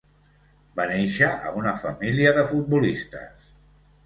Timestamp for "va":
0.79-0.87